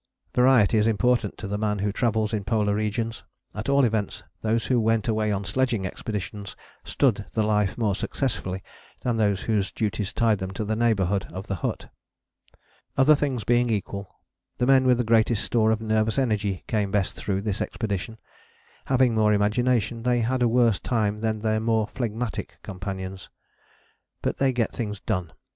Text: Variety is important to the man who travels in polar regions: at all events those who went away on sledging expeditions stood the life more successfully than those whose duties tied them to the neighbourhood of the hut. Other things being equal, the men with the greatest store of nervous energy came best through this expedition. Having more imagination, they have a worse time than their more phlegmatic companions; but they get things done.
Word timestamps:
Variety 0.33 0.79
is 0.79 0.87
important 0.87 1.37
to 1.37 1.47
the 1.47 1.59
man 1.59 1.77
who 1.77 1.91
travels 1.91 2.33
in 2.33 2.43
polar 2.43 2.73
regions: 2.73 3.23
at 3.53 3.69
all 3.69 3.85
events 3.85 4.23
those 4.41 4.65
who 4.65 4.79
went 4.81 5.07
away 5.07 5.31
on 5.31 5.45
sledging 5.45 5.85
expeditions 5.85 6.55
stood 6.83 7.25
the 7.33 7.43
life 7.43 7.77
more 7.77 7.93
successfully 7.93 8.63
than 9.01 9.17
those 9.17 9.43
whose 9.43 9.71
duties 9.71 10.11
tied 10.11 10.39
them 10.39 10.49
to 10.49 10.65
the 10.65 10.75
neighbourhood 10.75 11.27
of 11.31 11.45
the 11.45 11.57
hut. 11.61 11.91
Other 12.97 13.13
things 13.13 13.43
being 13.43 13.69
equal, 13.69 14.15
the 14.57 14.65
men 14.65 14.87
with 14.87 14.97
the 14.97 15.03
greatest 15.03 15.43
store 15.43 15.69
of 15.69 15.81
nervous 15.81 16.17
energy 16.17 16.63
came 16.65 16.89
best 16.89 17.13
through 17.13 17.43
this 17.43 17.61
expedition. 17.61 18.17
Having 18.85 19.13
more 19.13 19.33
imagination, 19.33 20.01
they 20.01 20.21
have 20.21 20.41
a 20.41 20.47
worse 20.47 20.79
time 20.79 21.19
than 21.19 21.41
their 21.41 21.59
more 21.59 21.85
phlegmatic 21.85 22.57
companions; 22.63 23.29
but 24.23 24.37
they 24.39 24.51
get 24.51 24.73
things 24.73 24.99
done. 24.99 25.31